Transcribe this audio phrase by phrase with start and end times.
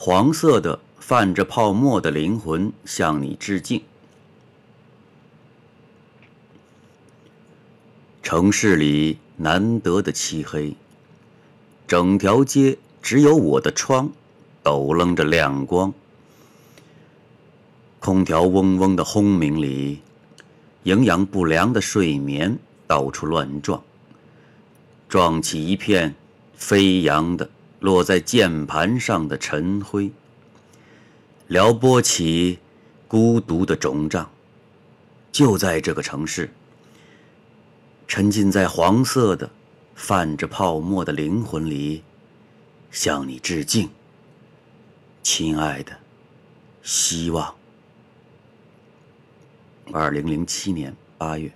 [0.00, 3.82] 黄色的泛着泡沫的灵魂向你致敬。
[8.22, 10.76] 城市里难得的漆黑，
[11.88, 14.08] 整条街只有我的窗
[14.62, 15.92] 抖楞着亮光。
[17.98, 19.98] 空调嗡嗡的轰鸣里，
[20.84, 22.56] 营养不良的睡眠
[22.86, 23.82] 到处乱撞，
[25.08, 26.14] 撞起一片
[26.54, 27.50] 飞扬的
[27.80, 30.10] 落在键盘上的尘灰，
[31.46, 32.58] 撩拨起
[33.06, 34.30] 孤独的肿胀。
[35.30, 36.50] 就在这个城市。
[38.08, 39.50] 沉浸在黄色的、
[39.94, 42.02] 泛着泡沫的灵魂里，
[42.90, 43.90] 向你致敬，
[45.22, 45.92] 亲爱的，
[46.82, 47.54] 希望。
[49.92, 51.52] 二零零七年八月。